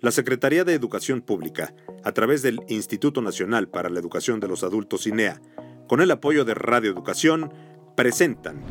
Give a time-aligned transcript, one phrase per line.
[0.00, 4.62] La Secretaría de Educación Pública, a través del Instituto Nacional para la Educación de los
[4.62, 5.42] Adultos INEA,
[5.88, 7.52] con el apoyo de Radio Educación,
[7.96, 8.62] presentan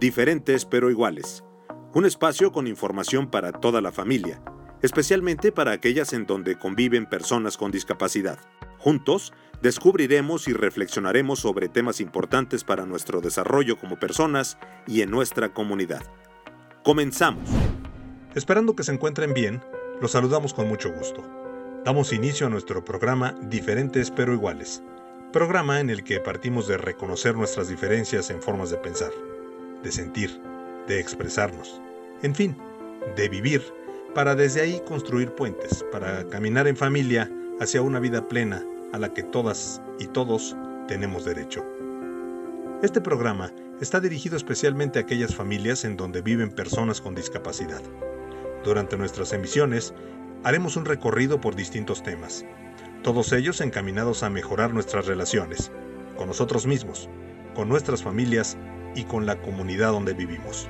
[0.00, 1.44] Diferentes pero iguales,
[1.92, 4.40] un espacio con información para toda la familia,
[4.80, 8.38] especialmente para aquellas en donde conviven personas con discapacidad.
[8.78, 15.52] Juntos, descubriremos y reflexionaremos sobre temas importantes para nuestro desarrollo como personas y en nuestra
[15.52, 16.02] comunidad.
[16.82, 17.46] Comenzamos.
[18.34, 19.62] Esperando que se encuentren bien,
[20.00, 21.24] los saludamos con mucho gusto.
[21.84, 24.82] Damos inicio a nuestro programa Diferentes pero iguales,
[25.32, 29.10] programa en el que partimos de reconocer nuestras diferencias en formas de pensar,
[29.82, 30.40] de sentir,
[30.86, 31.80] de expresarnos,
[32.22, 32.56] en fin,
[33.16, 33.62] de vivir,
[34.14, 39.12] para desde ahí construir puentes, para caminar en familia hacia una vida plena a la
[39.12, 40.56] que todas y todos
[40.88, 41.64] tenemos derecho.
[42.82, 47.82] Este programa está dirigido especialmente a aquellas familias en donde viven personas con discapacidad.
[48.64, 49.94] Durante nuestras emisiones
[50.44, 52.44] haremos un recorrido por distintos temas,
[53.02, 55.70] todos ellos encaminados a mejorar nuestras relaciones,
[56.16, 57.08] con nosotros mismos,
[57.54, 58.56] con nuestras familias
[58.94, 60.68] y con la comunidad donde vivimos.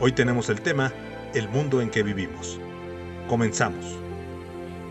[0.00, 0.92] Hoy tenemos el tema
[1.34, 2.60] El mundo en que vivimos.
[3.28, 3.84] Comenzamos.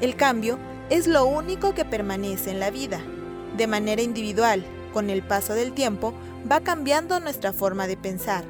[0.01, 3.01] El cambio es lo único que permanece en la vida.
[3.55, 6.13] De manera individual, con el paso del tiempo,
[6.51, 8.43] va cambiando nuestra forma de pensar,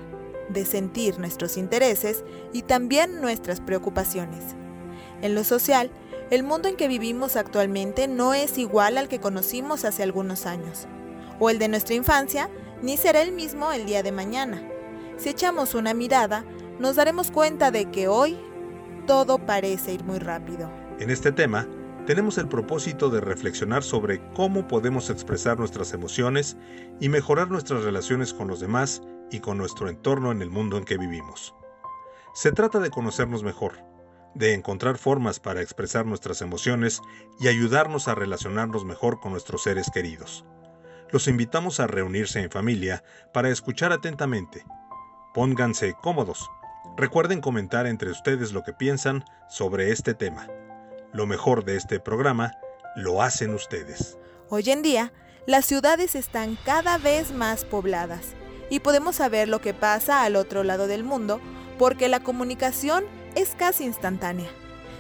[0.50, 4.56] de sentir nuestros intereses y también nuestras preocupaciones.
[5.22, 5.92] En lo social,
[6.30, 10.88] el mundo en que vivimos actualmente no es igual al que conocimos hace algunos años,
[11.40, 12.50] o el de nuestra infancia,
[12.82, 14.62] ni será el mismo el día de mañana.
[15.18, 16.44] Si echamos una mirada,
[16.80, 18.38] nos daremos cuenta de que hoy
[19.08, 20.70] todo parece ir muy rápido.
[21.00, 21.68] En este tema,
[22.06, 26.58] tenemos el propósito de reflexionar sobre cómo podemos expresar nuestras emociones
[27.00, 30.86] y mejorar nuestras relaciones con los demás y con nuestro entorno en el mundo en
[30.86, 31.54] que vivimos.
[32.34, 33.84] Se trata de conocernos mejor,
[34.36, 37.02] de encontrar formas para expresar nuestras emociones
[37.40, 40.46] y ayudarnos a relacionarnos mejor con nuestros seres queridos.
[41.10, 43.04] Los invitamos a reunirse en familia
[43.34, 44.66] para escuchar atentamente.
[45.34, 46.50] Pónganse cómodos.
[46.96, 50.48] Recuerden comentar entre ustedes lo que piensan sobre este tema.
[51.14, 52.54] Lo mejor de este programa
[52.96, 54.18] lo hacen ustedes.
[54.50, 55.14] Hoy en día,
[55.46, 58.37] las ciudades están cada vez más pobladas
[58.70, 61.40] y podemos saber lo que pasa al otro lado del mundo
[61.78, 63.06] porque la comunicación
[63.36, 64.50] es casi instantánea.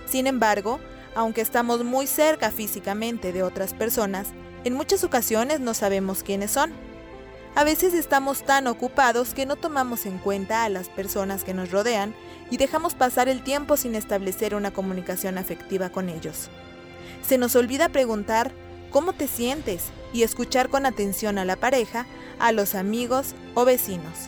[0.06, 0.80] Sin embargo,
[1.16, 4.28] aunque estamos muy cerca físicamente de otras personas,
[4.64, 6.72] en muchas ocasiones no sabemos quiénes son.
[7.56, 11.72] A veces estamos tan ocupados que no tomamos en cuenta a las personas que nos
[11.72, 12.14] rodean
[12.52, 16.50] y dejamos pasar el tiempo sin establecer una comunicación afectiva con ellos.
[17.28, 18.52] Se nos olvida preguntar
[18.98, 22.08] cómo te sientes y escuchar con atención a la pareja,
[22.40, 24.28] a los amigos o vecinos.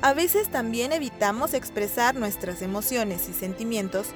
[0.00, 4.06] A veces también evitamos expresar nuestras emociones y sentimientos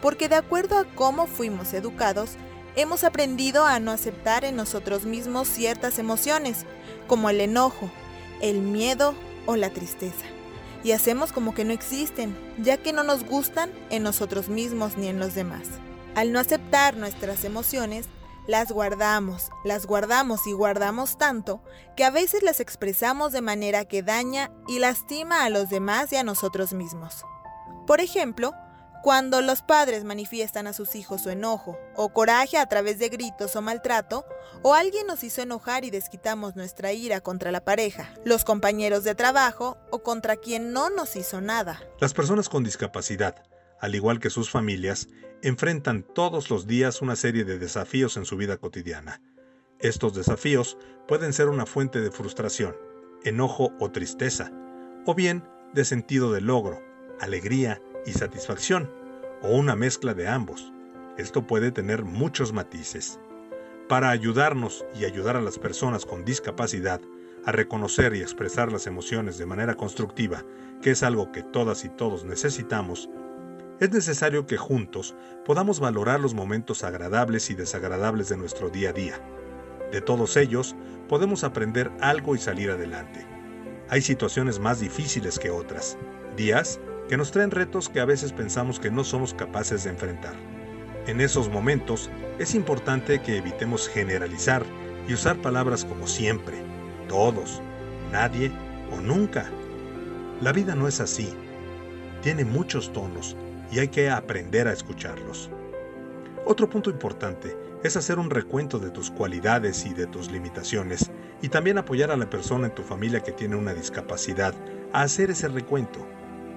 [0.00, 2.30] porque de acuerdo a cómo fuimos educados,
[2.76, 6.64] hemos aprendido a no aceptar en nosotros mismos ciertas emociones,
[7.06, 7.90] como el enojo,
[8.40, 9.14] el miedo
[9.44, 10.24] o la tristeza
[10.82, 15.08] y hacemos como que no existen, ya que no nos gustan en nosotros mismos ni
[15.08, 15.68] en los demás.
[16.14, 18.08] Al no aceptar nuestras emociones,
[18.46, 21.62] las guardamos, las guardamos y guardamos tanto
[21.96, 26.16] que a veces las expresamos de manera que daña y lastima a los demás y
[26.16, 27.24] a nosotros mismos.
[27.86, 28.52] Por ejemplo,
[29.02, 33.54] cuando los padres manifiestan a sus hijos su enojo o coraje a través de gritos
[33.54, 34.24] o maltrato,
[34.62, 39.14] o alguien nos hizo enojar y desquitamos nuestra ira contra la pareja, los compañeros de
[39.14, 41.80] trabajo o contra quien no nos hizo nada.
[42.00, 43.36] Las personas con discapacidad,
[43.80, 45.08] al igual que sus familias,
[45.42, 49.20] enfrentan todos los días una serie de desafíos en su vida cotidiana.
[49.78, 52.74] Estos desafíos pueden ser una fuente de frustración,
[53.24, 54.50] enojo o tristeza,
[55.04, 55.44] o bien
[55.74, 56.82] de sentido de logro,
[57.20, 58.90] alegría y satisfacción,
[59.42, 60.72] o una mezcla de ambos.
[61.18, 63.20] Esto puede tener muchos matices.
[63.88, 67.00] Para ayudarnos y ayudar a las personas con discapacidad
[67.44, 70.44] a reconocer y expresar las emociones de manera constructiva,
[70.82, 73.08] que es algo que todas y todos necesitamos,
[73.78, 75.14] es necesario que juntos
[75.44, 79.20] podamos valorar los momentos agradables y desagradables de nuestro día a día.
[79.92, 80.74] De todos ellos
[81.08, 83.26] podemos aprender algo y salir adelante.
[83.90, 85.98] Hay situaciones más difíciles que otras,
[86.36, 90.34] días que nos traen retos que a veces pensamos que no somos capaces de enfrentar.
[91.06, 94.64] En esos momentos es importante que evitemos generalizar
[95.06, 96.56] y usar palabras como siempre,
[97.08, 97.60] todos,
[98.10, 98.50] nadie
[98.90, 99.50] o nunca.
[100.40, 101.32] La vida no es así.
[102.22, 103.36] Tiene muchos tonos
[103.70, 105.50] y hay que aprender a escucharlos.
[106.44, 111.10] Otro punto importante es hacer un recuento de tus cualidades y de tus limitaciones
[111.42, 114.54] y también apoyar a la persona en tu familia que tiene una discapacidad
[114.92, 116.06] a hacer ese recuento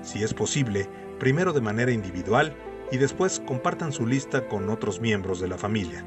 [0.02, 0.88] si es posible,
[1.20, 2.56] primero de manera individual
[2.92, 6.06] y después compartan su lista con otros miembros de la familia.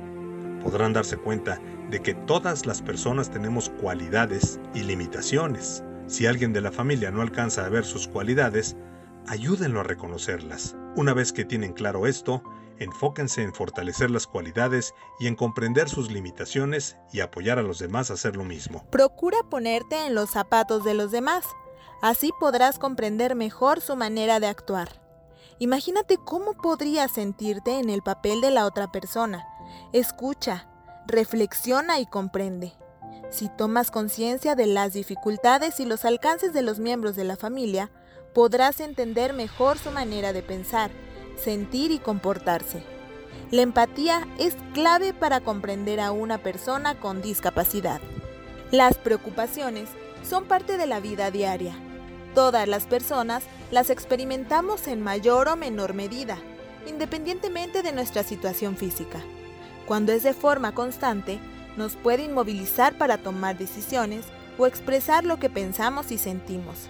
[0.62, 1.60] Podrán darse cuenta
[1.90, 5.84] de que todas las personas tenemos cualidades y limitaciones.
[6.06, 8.76] Si alguien de la familia no alcanza a ver sus cualidades,
[9.26, 10.76] ayúdenlo a reconocerlas.
[10.94, 12.42] Una vez que tienen claro esto,
[12.78, 18.10] enfóquense en fortalecer las cualidades y en comprender sus limitaciones y apoyar a los demás
[18.10, 18.84] a hacer lo mismo.
[18.90, 21.46] Procura ponerte en los zapatos de los demás.
[22.02, 25.00] Así podrás comprender mejor su manera de actuar.
[25.58, 29.46] Imagínate cómo podrías sentirte en el papel de la otra persona.
[29.94, 30.68] Escucha,
[31.06, 32.74] reflexiona y comprende.
[33.30, 37.90] Si tomas conciencia de las dificultades y los alcances de los miembros de la familia,
[38.32, 40.90] podrás entender mejor su manera de pensar,
[41.36, 42.82] sentir y comportarse.
[43.50, 48.00] La empatía es clave para comprender a una persona con discapacidad.
[48.70, 49.90] Las preocupaciones
[50.26, 51.74] son parte de la vida diaria.
[52.34, 56.38] Todas las personas las experimentamos en mayor o menor medida,
[56.86, 59.20] independientemente de nuestra situación física.
[59.86, 61.38] Cuando es de forma constante,
[61.76, 64.24] nos puede inmovilizar para tomar decisiones
[64.58, 66.88] o expresar lo que pensamos y sentimos.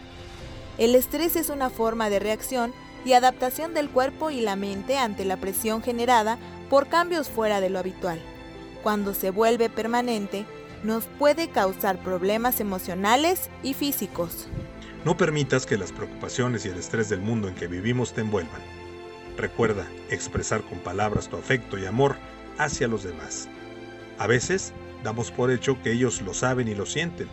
[0.78, 2.72] El estrés es una forma de reacción
[3.04, 6.38] y adaptación del cuerpo y la mente ante la presión generada
[6.70, 8.20] por cambios fuera de lo habitual.
[8.82, 10.46] Cuando se vuelve permanente,
[10.82, 14.48] nos puede causar problemas emocionales y físicos.
[15.04, 18.62] No permitas que las preocupaciones y el estrés del mundo en que vivimos te envuelvan.
[19.36, 22.16] Recuerda expresar con palabras tu afecto y amor
[22.58, 23.48] hacia los demás.
[24.18, 24.72] A veces
[25.02, 27.28] damos por hecho que ellos lo saben y lo sienten.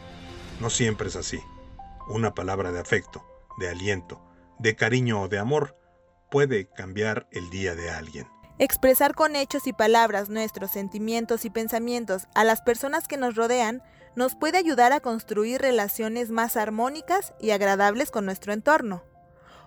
[0.60, 1.40] No siempre es así.
[2.10, 3.24] Una palabra de afecto,
[3.60, 4.20] de aliento,
[4.58, 5.78] de cariño o de amor
[6.32, 8.28] puede cambiar el día de alguien.
[8.58, 13.84] Expresar con hechos y palabras nuestros sentimientos y pensamientos a las personas que nos rodean
[14.16, 19.04] nos puede ayudar a construir relaciones más armónicas y agradables con nuestro entorno.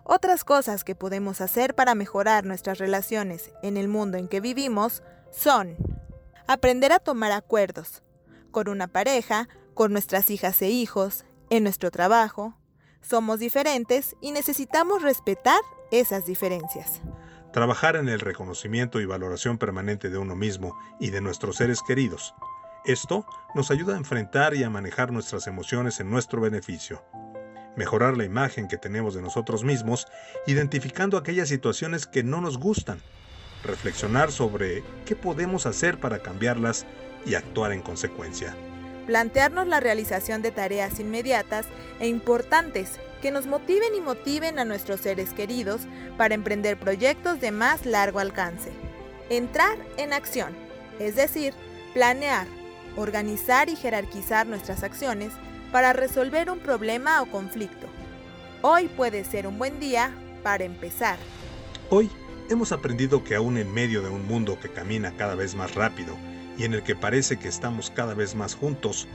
[0.02, 5.04] Otras cosas que podemos hacer para mejorar nuestras relaciones en el mundo en que vivimos
[5.30, 5.76] son
[6.48, 8.02] aprender a tomar acuerdos
[8.50, 12.54] con una pareja, con nuestras hijas e hijos, en nuestro trabajo.
[13.02, 15.60] Somos diferentes y necesitamos respetar
[15.90, 17.02] esas diferencias.
[17.52, 22.34] Trabajar en el reconocimiento y valoración permanente de uno mismo y de nuestros seres queridos.
[22.86, 27.04] Esto nos ayuda a enfrentar y a manejar nuestras emociones en nuestro beneficio.
[27.76, 30.06] Mejorar la imagen que tenemos de nosotros mismos,
[30.46, 32.98] identificando aquellas situaciones que no nos gustan
[33.62, 36.86] reflexionar sobre qué podemos hacer para cambiarlas
[37.26, 38.56] y actuar en consecuencia.
[39.06, 41.66] Plantearnos la realización de tareas inmediatas
[41.98, 45.82] e importantes que nos motiven y motiven a nuestros seres queridos
[46.16, 48.70] para emprender proyectos de más largo alcance.
[49.28, 50.52] Entrar en acción,
[50.98, 51.54] es decir,
[51.94, 52.46] planear,
[52.96, 55.32] organizar y jerarquizar nuestras acciones
[55.72, 57.86] para resolver un problema o conflicto.
[58.60, 60.12] Hoy puede ser un buen día
[60.42, 61.18] para empezar.
[61.90, 62.10] Hoy
[62.50, 66.16] hemos aprendido que aún en medio de un mundo que camina cada vez más rápido
[66.58, 69.08] y en el que parece que estamos cada vez más juntos,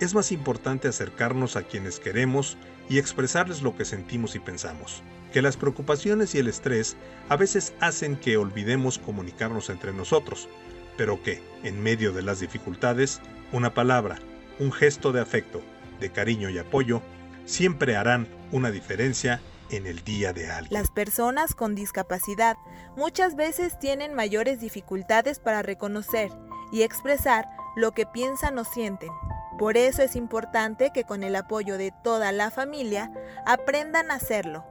[0.00, 2.56] es más importante acercarnos a quienes queremos
[2.88, 5.02] y expresarles lo que sentimos y pensamos.
[5.32, 6.96] Que las preocupaciones y el estrés
[7.28, 10.48] a veces hacen que olvidemos comunicarnos entre nosotros,
[10.96, 13.20] pero que, en medio de las dificultades,
[13.52, 14.18] una palabra,
[14.58, 15.62] un gesto de afecto,
[16.00, 17.02] de cariño y apoyo,
[17.44, 19.40] siempre harán una diferencia
[19.70, 20.72] en el día de alguien.
[20.72, 22.56] Las personas con discapacidad
[22.96, 26.30] muchas veces tienen mayores dificultades para reconocer
[26.72, 29.10] y expresar lo que piensan o sienten.
[29.58, 33.12] Por eso es importante que con el apoyo de toda la familia
[33.46, 34.64] aprendan a hacerlo.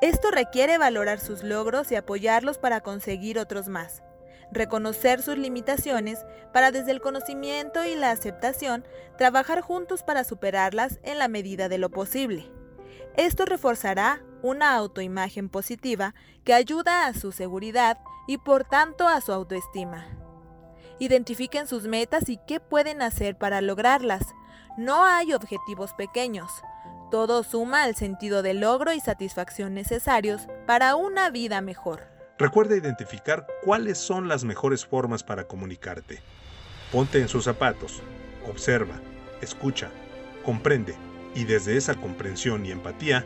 [0.00, 4.02] Esto requiere valorar sus logros y apoyarlos para conseguir otros más.
[4.52, 8.84] Reconocer sus limitaciones para desde el conocimiento y la aceptación
[9.16, 12.50] trabajar juntos para superarlas en la medida de lo posible.
[13.16, 19.32] Esto reforzará una autoimagen positiva que ayuda a su seguridad y por tanto a su
[19.32, 20.06] autoestima.
[20.98, 24.34] Identifiquen sus metas y qué pueden hacer para lograrlas.
[24.76, 26.50] No hay objetivos pequeños.
[27.10, 32.02] Todo suma al sentido de logro y satisfacción necesarios para una vida mejor.
[32.38, 36.20] Recuerda identificar cuáles son las mejores formas para comunicarte.
[36.90, 38.02] Ponte en sus zapatos,
[38.48, 38.94] observa,
[39.40, 39.90] escucha,
[40.44, 40.96] comprende
[41.34, 43.24] y desde esa comprensión y empatía,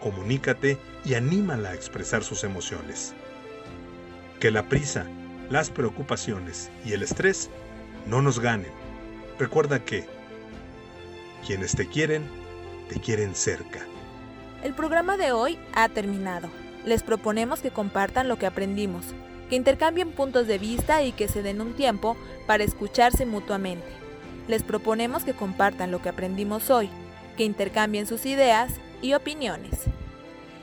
[0.00, 3.14] comunícate y anímala a expresar sus emociones.
[4.40, 5.06] Que la prisa,
[5.50, 7.50] las preocupaciones y el estrés
[8.06, 8.70] no nos ganen.
[9.38, 10.06] Recuerda que
[11.46, 12.24] quienes te quieren,
[12.88, 13.80] te quieren cerca.
[14.62, 16.48] El programa de hoy ha terminado.
[16.84, 19.04] Les proponemos que compartan lo que aprendimos,
[19.48, 23.86] que intercambien puntos de vista y que se den un tiempo para escucharse mutuamente.
[24.48, 26.90] Les proponemos que compartan lo que aprendimos hoy
[27.38, 29.84] que intercambien sus ideas y opiniones.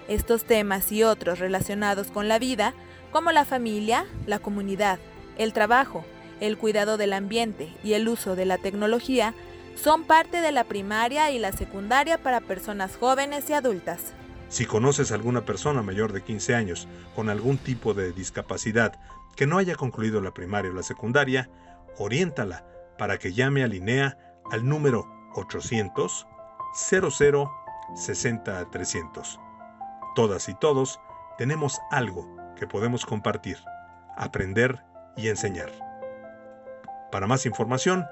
[0.09, 2.73] Estos temas y otros relacionados con la vida
[3.15, 4.99] como la familia, la comunidad,
[5.37, 6.03] el trabajo,
[6.41, 9.33] el cuidado del ambiente y el uso de la tecnología,
[9.81, 14.11] son parte de la primaria y la secundaria para personas jóvenes y adultas.
[14.49, 18.99] Si conoces a alguna persona mayor de 15 años con algún tipo de discapacidad
[19.37, 21.49] que no haya concluido la primaria o la secundaria,
[21.97, 22.65] oriéntala
[22.97, 24.17] para que llame a Linea
[24.51, 26.27] al número 800
[26.75, 27.51] 00
[27.95, 29.39] 60 300.
[30.15, 30.99] Todas y todos
[31.37, 33.57] tenemos algo que podemos compartir,
[34.15, 34.81] aprender
[35.15, 35.71] y enseñar.
[37.11, 38.05] Para más información,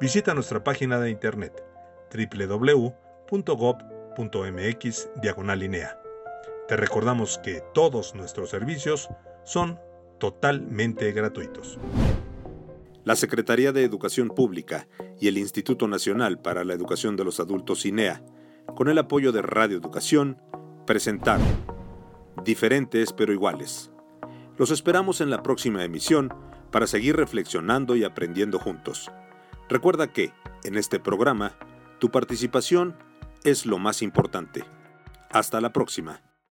[0.00, 1.64] visita nuestra página de internet
[2.12, 3.30] www.gov.mx
[5.56, 5.98] linea.
[6.68, 9.08] Te recordamos que todos nuestros servicios
[9.44, 9.78] son
[10.18, 11.78] totalmente gratuitos.
[13.04, 14.86] La Secretaría de Educación Pública
[15.18, 18.22] y el Instituto Nacional para la Educación de los Adultos INEA,
[18.76, 20.40] con el apoyo de Radio Educación,
[20.86, 21.46] presentaron
[22.44, 23.89] Diferentes pero iguales.
[24.60, 26.34] Los esperamos en la próxima emisión
[26.70, 29.10] para seguir reflexionando y aprendiendo juntos.
[29.70, 31.54] Recuerda que, en este programa,
[31.98, 32.94] tu participación
[33.42, 34.66] es lo más importante.
[35.30, 36.20] Hasta la próxima.